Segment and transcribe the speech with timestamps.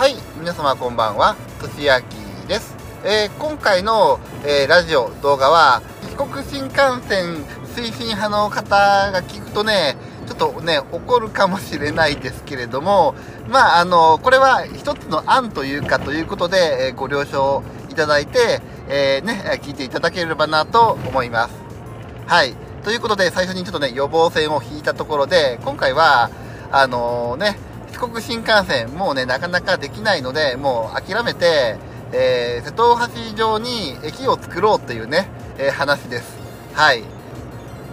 [0.00, 2.14] はい皆様こんばんはとしあき
[2.48, 5.82] です、えー今回の、えーラジオ動画は
[6.16, 7.44] 四国新幹線
[7.76, 13.14] 推進派の方が聞くとねちょっとね怒るかもしれないですけれども
[13.50, 21.54] まああのこれは一つの案というかということで、えーご了承いただいて、えね聞いていただければなと思います
[22.26, 22.54] はい。
[22.84, 26.30] ということで、最初にちょっとね、予防線を引いたところで、今回は、
[26.70, 27.58] あのね、
[28.00, 31.76] 四国新幹線、もうね、なかなかできないので、もう諦めて、
[32.12, 36.38] えー瀬戸大橋上に駅を作ろうというね、えー話です。
[36.72, 37.04] はい。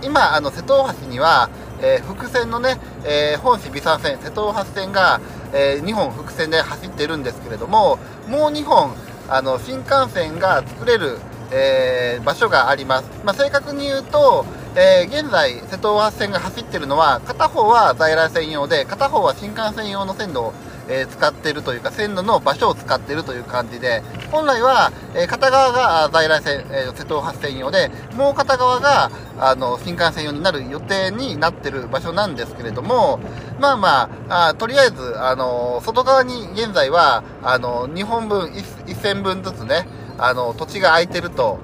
[0.01, 1.49] 今、あの、瀬戸大橋には、
[1.81, 5.19] えー複線のね、えー本市微山線、瀬戸大橋線が、
[5.51, 8.93] え2本複線で走ってるんですけれども、もう2本、
[9.27, 11.17] あの、新幹線が作れる、
[11.51, 13.09] えー場所があります。
[13.25, 14.45] まあ、正確に言うと、
[14.79, 20.53] えー現在、瀬戸大橋線が走っているのは、片方は在来線用で、片方は新幹線用の線路を、
[20.87, 33.19] えー使っているというか、線路の場所を使っているという感じで、本来は、えー片側が在来線、えー瀬戸大橋線用で、もう片側が、あの、新幹線用になる予定になっている場所なんですけれども、
[33.59, 39.87] まあまあ、あとりあえず、あの、外側に現在は、あの、2本分、1線分ずつね、
[40.19, 41.57] あの、土地が空いてると。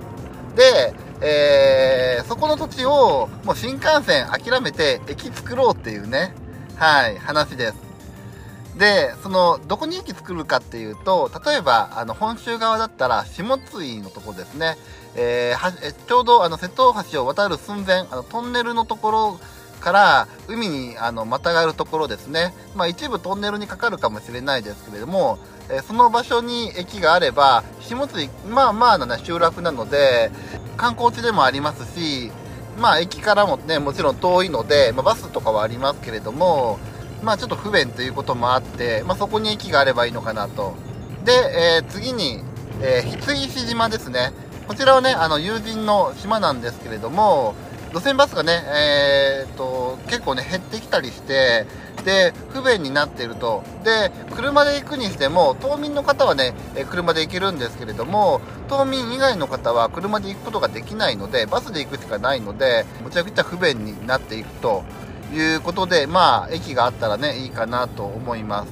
[0.55, 6.33] で、えーそこの土地を、もう新幹線諦めて駅作ろうっていうね、
[6.75, 7.75] はい、話です。
[8.77, 14.77] で、その、どこに駅作るかっていうと、例えば、あの、本州側だったら、下津井のとこですね。
[15.15, 19.39] えーはえちょうど、あの、瀬戸大橋を渡る寸前、あの、トンネルのところ
[19.79, 22.53] から、海に、あの、またがるところですね。
[22.75, 25.37] まあ、一部トンネルにかかるかもしれないですけれども、
[25.69, 30.31] えーその場所に駅があれば、下津井、まあまあなね、集落なので、
[30.77, 32.31] 観光地でもありますし、
[32.77, 36.79] まあ、駅からもね、もちろん遠いので、まあ、バスとかはありますけれども、
[37.23, 40.75] まあちょっと不便ということもあって、まあそこに駅があればいいのかなと。
[41.23, 42.43] で、えー次に、
[42.81, 44.33] えー、翡石島ですね。
[44.67, 47.55] こちらはね、あの、友人の島なんですけれども、
[47.93, 51.67] 路線バスがね、えーと、結構ね、減ってきたりして、
[52.03, 53.63] で、不便になっていると。
[53.83, 56.55] で、車で行くにしても、島民の方はね、
[56.89, 64.83] 車で行けるんですけれども、島民以外の方は車で行くことができないので、バスで行くしかないので、むちゃくちゃ不便になっていくと。
[65.33, 68.71] いうことで、まあ、駅があったらね、いいかなと思います。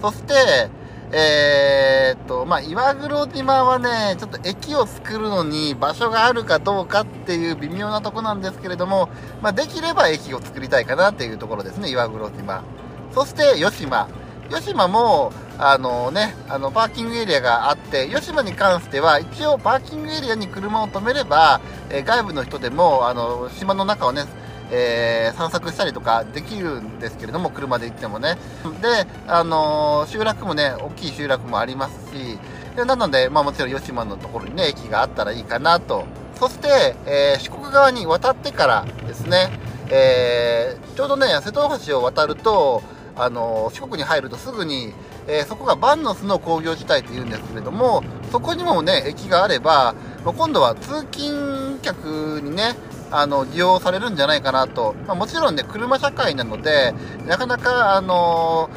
[0.00, 0.70] そして、
[1.12, 9.08] えーっと、まあ、岩黒島はね、ちょっと駅を作るのに場所があるかどうかっていう微妙なとこなんですけれども、
[9.40, 12.64] まあ、できれば駅を作りたいかなっていうところですね、岩黒島。
[13.12, 14.08] そして、吉島。
[14.50, 24.24] 吉島も、あのね、あの、パーキングエリアがあって、吉島に関しては、一応パーキングエリアに車を止めれば、えー外部の人でも、あの、島の中をね、
[24.70, 28.38] えー散策したりとかできるんですけれども、車で行ってもね。
[28.82, 32.38] で、あのー集落もね、大きい集落もありますし、
[32.76, 36.04] でなので、まあもちろん吉島のところにね、駅があったらいいかなと。
[36.38, 39.58] そして、えー四国側に渡ってからですね、
[39.90, 42.82] えーちょうどね、瀬戸大橋を渡ると、
[43.18, 44.92] あの四国に入るとすぐに、
[45.26, 48.02] えーそこがバンノスの工業地帯っていうんですけれども、
[48.32, 49.94] そこにもね、駅があれば、
[50.24, 52.74] 今度は通勤客にね、
[53.18, 54.94] あの、利用されるんじゃないかなと。
[55.06, 56.94] まあ、もちろんね、車社会なので、
[57.26, 58.68] なかなか、あの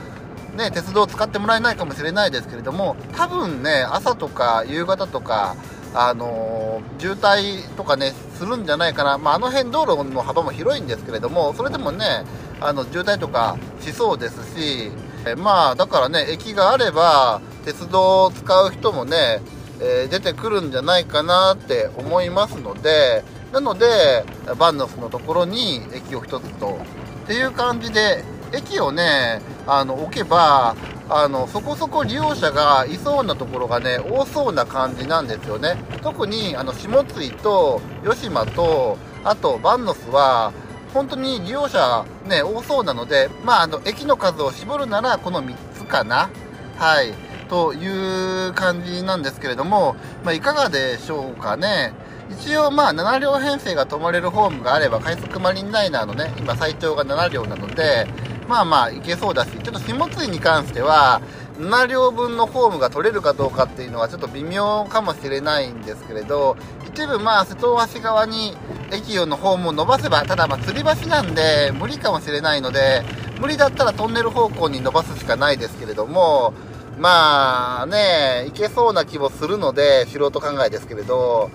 [0.56, 5.56] ね、鉄道を使ってもらえないかもしれないですけれども、多分ね、朝とか夕方とか、
[5.94, 9.18] あの渋滞とかね、するんじゃないかな。
[9.18, 12.24] まあ、あの辺道路の幅も広いんですけれども、それでもね、
[12.62, 14.92] あの、渋滞とかしそうですし、
[15.26, 19.42] えまあ、だからね、駅があれば、鉄道を使う人もね、
[19.82, 24.24] えー出てくるんじゃないかなって思いますので、なので、
[24.58, 26.80] バンノスのところに駅を一つと。
[27.24, 28.24] っていう感じで、
[28.54, 30.76] 駅をね、あの、置けば、
[31.10, 35.76] あの、そこそこ利用者がいそうなところがね、多そうな感じなんですよね。
[36.04, 40.54] 特に、あの、下津と、吉島と、あと、バンノスは、
[40.94, 46.30] 本当に利用者ね、多そうなので、まあ、あの、駅の数を絞るなら、この3つかな。
[46.78, 47.14] はい。
[47.50, 51.94] という感じなんですけれども、まあ、いかがでしょうかね。
[52.32, 58.08] 一応まあ7両編成が泊まれるホームがあれば快速マリンライナーのね今最長が7両なので
[58.48, 61.22] まあまあいけそうだしちょっと下津井に関しては
[61.60, 66.56] 7両分のホームが取れるかどうかっていうのはちょっと微妙かもしれないんですけれど
[66.88, 68.56] 一部まあ瀬戸大橋側に
[68.92, 73.04] 駅用のホームを伸ばせばただまあ吊り橋なんで無理かもしれないので
[73.40, 76.54] 無理だったらトンネル方向に伸ばすしかないですけれども
[76.98, 81.50] まあねいけそうな気もするので素人考えですけれど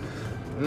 [0.61, 0.67] う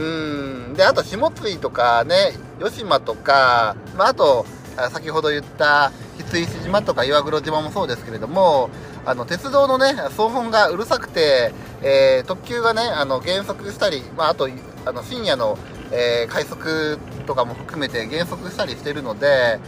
[0.71, 0.73] ん。
[0.73, 4.45] で、あと、下津井とかね、吉島とか、まあ、あと、
[4.91, 8.69] 先ほど言った、翡石島とか岩黒島もそうですけれども、
[9.07, 14.49] あの鉄道のね騒音がうるさくて、えー、特急がねあの減速したり、まあ、あと
[14.85, 15.57] あの深夜の、
[15.93, 19.61] えー、快速とかも含めて減速したりしてるので、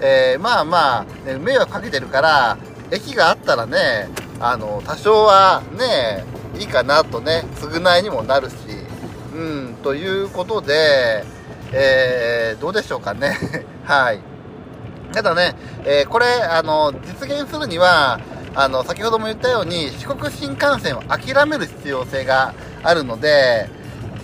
[0.00, 2.56] えー、まあまあ、ね、迷惑かけてるから
[2.90, 4.08] 駅があったらね
[4.40, 6.24] あの多少はね
[6.58, 8.54] いいかなとね償いにもなるし
[9.36, 11.22] うんということで、
[11.72, 13.36] えー、どうでしょうかね。
[13.84, 14.20] はい。
[15.12, 15.54] ただね、
[15.84, 18.18] えー、これあの実現するには
[18.54, 23.68] あの先ほども言ったように四国新幹線を諦める必要性があるので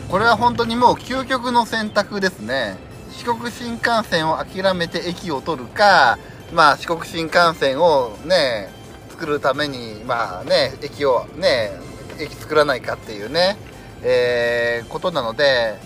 [0.08, 2.76] これは本当にもう究極の選択ですね。
[3.10, 6.18] 四国新幹線を諦めて駅を取るか
[6.54, 8.70] まあ四国新幹線をね
[9.10, 11.72] 作るためにまあね駅をね
[12.18, 13.58] 駅作らないかっていうね。
[14.02, 15.78] えー、ことなので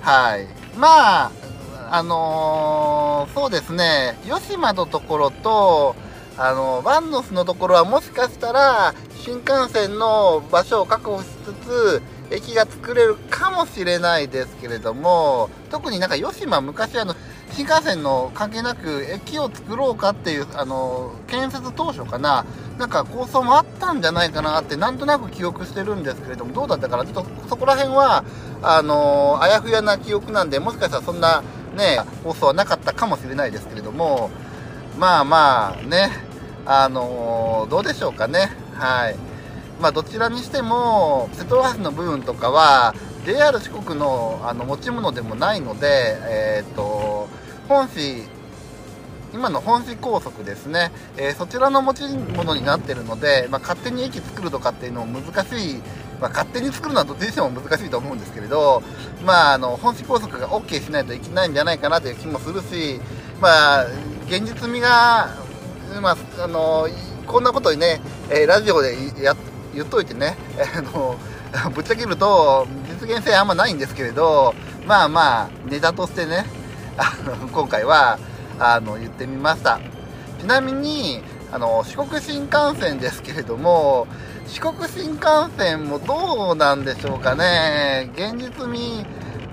[0.00, 0.46] はい。
[0.76, 1.32] まあ
[1.90, 4.16] あのー、そうですね。
[4.24, 5.94] 吉間のところと
[6.36, 17.14] あのバンノスのところはもしかしたら新幹線の場所を確保しつつ駅が作れるかもしれないですけれども特になんか吉間昔あの
[17.54, 22.44] 新幹線の関係なく駅を作ろうかっていうあの建設当初かな。
[22.78, 27.04] なんか構想もあったんじゃないかなってなんとなく記憶してるんですけれどもどうだったかな。
[27.04, 28.24] ちょっとそこら辺は
[28.62, 31.42] あのあやふやな記憶なんでもしかしたらそんな
[31.76, 34.30] ね構想はなかったかもしれないですけれども
[34.98, 36.10] まあまあね
[36.66, 38.50] あのどうでしょうかね。
[38.74, 39.16] はい。
[39.80, 47.23] まあどちらにしても瀬戸大橋の部分とかは JR 四国のあの持ち物でもないのでえっ、ー、と
[47.68, 48.24] 本市
[49.34, 52.02] 今の本市高速ですね、えー、そちらの持ち
[52.36, 55.74] 物になってるので、まあ、勝手に駅作るとかっていうのも難しい、
[56.20, 58.80] まあ、勝手に作るのはどっちにしても難しいと思うんですけれど、
[59.24, 63.00] まあ、あの本市高速が OK しないといけないんじゃないかなという気もするし、
[63.40, 63.86] まあ、
[64.28, 65.34] 現実味が、
[66.00, 66.86] まあ、あの
[67.26, 68.00] こんなことにね、
[68.30, 69.34] えー、ラジオでや
[69.74, 70.36] 言っといてね、
[70.76, 71.16] あの
[71.74, 72.68] ぶっちゃけると
[73.00, 74.54] 実現性あんまないんですけれど
[74.86, 76.44] まあまあネタとしてね
[77.52, 78.18] 今回は
[78.58, 79.80] あの言ってみました。
[80.40, 84.06] ちなみにあの四国新幹線ですけれども
[84.46, 85.26] 四国新幹
[85.56, 88.10] 線もどうなんでしょうかね。
[88.14, 89.04] 現実味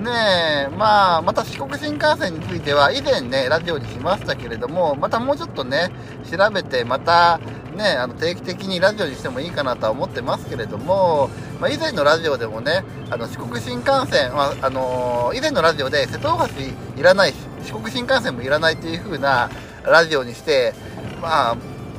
[0.01, 5.91] ねまあまた四国新幹線については以前ねラジオにしましたけれどもまたもうちょっとね
[6.29, 7.39] 調べてまた
[7.71, 11.29] ねあの定期的にラジオにしてもいいかなとは思ってますけれども、
[11.59, 17.33] まあ、以前のラジオでもねあの四国新幹線、まあ、あのー、以前のラジオで瀬戸大橋いらない
[17.63, 19.49] 四国新幹線もいらないという風な
[19.83, 20.73] ラジオにして
[21.21, 21.57] まあ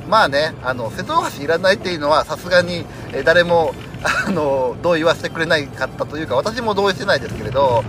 [0.09, 2.85] まあねあの瀬戸大橋いらないっていうのはさすがに
[3.25, 3.73] 誰も
[4.03, 7.83] あの同意はしてくれないかったというか私も同意してないですけれど、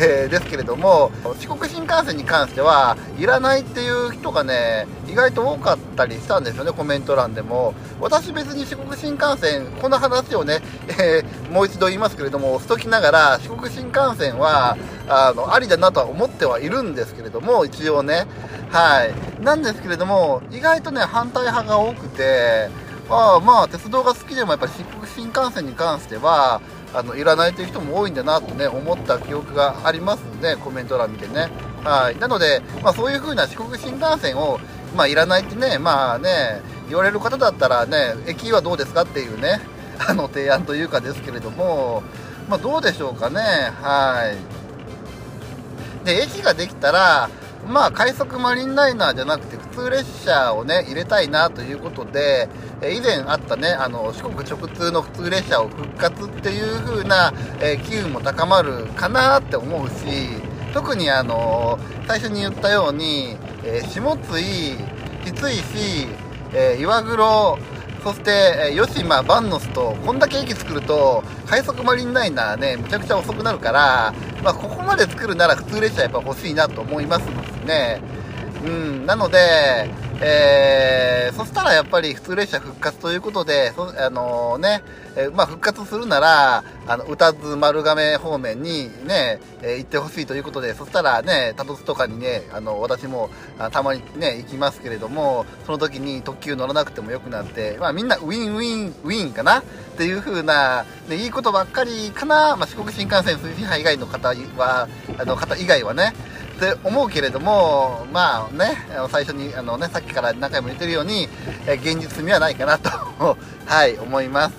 [0.00, 7.74] えー、ですけれども四国新幹線に関してはいらないっていう人がね意外と多かったりしたんですよねコメント欄でも。
[8.00, 10.60] 私別に四国新幹線この話をね、
[11.00, 14.76] えー、もう一度言いますけれどもしときながら四国新幹線は
[15.08, 18.26] あのありだなとは思ってはいるんですけれども一応ね。
[18.70, 19.42] はい。
[19.42, 22.68] なんですけれども意外とね反対派が多くて
[23.10, 26.60] あまあ鉄道が好きでもやっぱり四国新幹線に関しては
[26.94, 31.48] あのいらないという人も多いんだなとね思った記憶がありますんでコメント欄見てね。
[31.84, 32.18] はい。
[32.18, 34.58] なので、まあ、そういう風な四国新幹線を
[34.96, 39.60] まあいらないってねまあね言われる方だったらね駅はどうですかっていうね
[39.98, 42.02] あの提案というかですけれども
[42.48, 43.40] まあどうでしょうかね。
[43.40, 44.58] はい。
[46.06, 47.28] で駅ができたら
[47.66, 52.48] まあ快速マリンライナーじゃなくて普通列車をね入れたいなということで
[52.80, 59.94] え以前あったねあの四国直通の普通列車を復活っていう風な、え機運も高まるかなって思うし
[60.72, 64.76] 特にあの最初に言ったように、え下津井
[65.24, 66.08] 翡翠市、
[66.54, 67.58] え岩黒
[68.02, 77.26] そして、え吉間バンノスとこんだけ駅作ると快速マリンライナーねむちゃくちゃ遅くなるから、まあ、ここまで作るなら普通列車やっぱ欲しいなと思います
[77.64, 78.00] ね。
[78.64, 79.90] うんなので
[80.20, 84.82] えー、そしたらやっぱり普通列車復活ということで、あのー、ね、
[85.16, 99.60] えー、まあ復活するなら、あの、歌津丸亀方面にね、え行ってほしいということで、そしたらね、タトスとかにね、あの、私もあたまにね、行きますけれども、その時に特急乗らなくてもよくなって、まあみんなウィンウィン、ウィンかな？
[99.60, 99.62] っ
[99.98, 106.12] ていう風な、ね、いいことばっかりかな、まあ四国新幹線推進派以外の方は、あの方以外はね、
[106.58, 108.76] って思うけれども、まあね、
[109.10, 111.28] 最初に、あのね、さっきから何回も言ってるように、
[111.66, 112.90] え現実味はないかなと
[113.64, 114.54] はい、思います。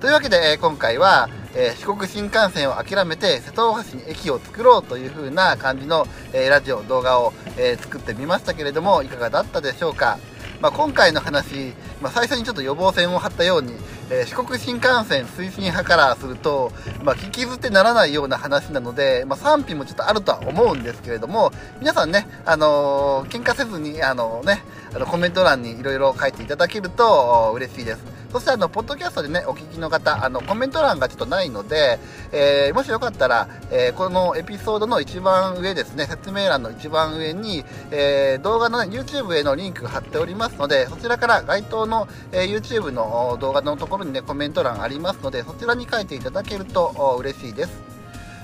[0.00, 10.18] というわけで、え今回は、え四国新幹線を諦めて瀬戸大橋に駅を作ろうという風な感じの、えラジオ、動画を、え作ってみましたけれども、いかがだったでしょうか。
[10.60, 13.74] まあ、今回の話、まあ、最初にちょっと予防線を張ったように、
[14.12, 16.70] えー、四国新幹線推進派からすると、
[17.02, 21.50] まあ、聞き捨てならないような話なので、まあ、賛否もちょっとあるとは思うんですけれども、
[21.80, 24.62] 皆さんね、あのー、喧嘩せずに、あのね、
[24.94, 28.11] あのコメント欄にいろいろ書いていただけると嬉しいです。
[28.32, 31.98] そしてあの、ポッドキャストでね、お聞きの方、あの、コメント欄がちょっとないので、
[32.32, 47.91] えー、もしよかったら、えー、このエピソードの一番上ですね、説明欄の一番上に、えー、動画の、ね、YouTube へのリンクが貼っておりますので、そちらから該当の、え YouTube の動画のところにね、コメント欄ありますので、そちらに書いていただけると嬉しいです。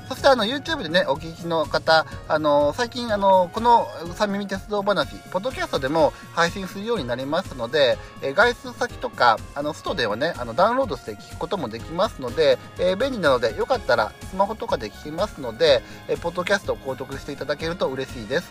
[0.08, 18.50] そしてあの YouTube でね、お聞きの方、あの最近あのこのうさみみ鉄道話、ポッドキャストでも配信するようになりますので、え外出先とか、あのストではね、あのダウンロードして聞くこともできますので、え、便利なので、よかったらスマホとかで聞きますので、えポッドキャストを購読していただけると嬉しいです。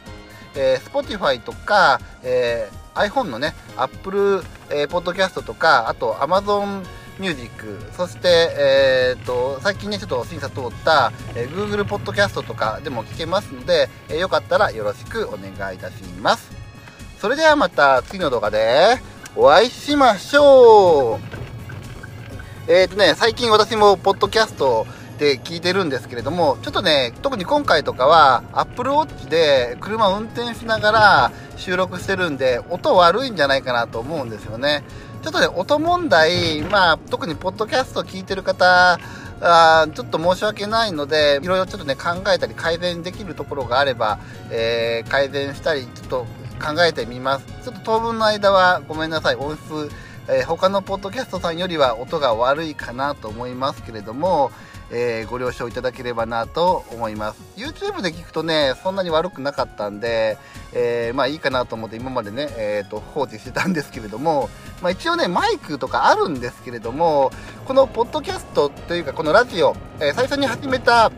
[0.55, 6.83] えー、Spotify とか、えー、iPhone のね、Apple、えー、ポッドキャストとか、あと Amazon
[7.19, 16.51] ミュージック、そして、えー、っと、最近ね、ちょっと審査通った、えー、Google ポッドキャストとかでも聞けますので、えー、よかったらよろしくお願いいたします。
[17.19, 18.99] それではまた次の動画で
[19.35, 21.37] お会いしましょう
[22.71, 24.85] えっ、ー、とね、最近私もポッドキャスト
[25.17, 34.83] で聞いてるんですけれども、ちょっとね、特に今回とかは Apple Watch で車を運転しながら収録してるんで、音悪いんじゃないかなと思うんですよね。
[35.27, 38.97] ちょっとね、音問題、まあ、特にポッドキャストを聞いてる方、
[39.41, 44.19] あちょっと申し訳ないので、いろいろちょっとね、考えたり改善できるところがあれば、
[44.49, 46.25] えー、改善したり、ちょっと
[46.65, 47.45] 考えてみます。
[47.61, 49.91] ちょっと当分の間はごめんなさい、音質、
[50.29, 54.51] えー、他のポッドキャストさんよりは音が悪いかなと思いますけれども、
[54.91, 57.41] えー、ご了承いただければなと思います。
[57.55, 60.37] YouTube で聞くとね、そんなに悪くなかったんで、
[60.73, 64.49] えー、まあいいかなと思って今までね、えー、と放置してたんですけれども、
[64.81, 67.31] まあ一応ね、マイクとかあるんですけれども、
[67.65, 71.11] このポッドキャストというかこのラジオ、え最初に始めた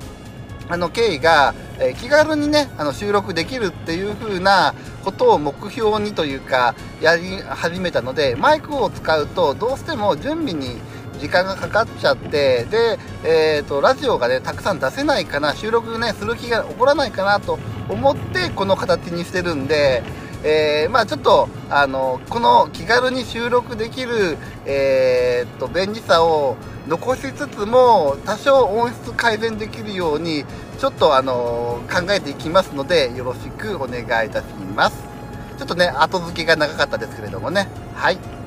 [0.67, 4.73] あの経緯が、え気軽にねあの収録できるっていう風な
[5.03, 10.77] ことを目標にというかやり始めたのでマイクを使うとどうしても準備に
[11.19, 17.59] 時間がかかっちゃってで、えーと、ラジオがねたくさん出せないかな収録ねする気が起こらないかなと
[17.89, 20.03] 思ってこの形にしてるんで、
[20.43, 26.55] えー、まあちょっとあのこの気軽に収録できる、えーと、と便利さを
[26.87, 30.45] 残しつつも多少音質改善できるように
[30.79, 34.45] ちょっとあの考えていきますのでよろしくお願いいたし
[34.75, 35.09] ます。
[35.57, 37.67] ちょっとね後付けが長かったですけれどもね。
[37.93, 38.38] はい。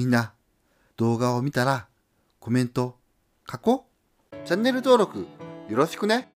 [0.00, 0.32] みんな
[0.96, 1.86] 動画を見たら
[2.38, 2.96] コメント
[3.46, 3.86] 書こ
[4.32, 4.46] う。
[4.46, 5.26] チャンネル登録
[5.68, 6.29] よろしくね。